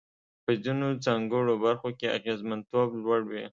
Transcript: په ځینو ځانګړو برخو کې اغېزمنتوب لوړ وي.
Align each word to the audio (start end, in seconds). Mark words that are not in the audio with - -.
په 0.43 0.51
ځینو 0.63 0.87
ځانګړو 1.05 1.53
برخو 1.65 1.89
کې 1.97 2.13
اغېزمنتوب 2.17 2.89
لوړ 3.03 3.21
وي. 3.31 3.45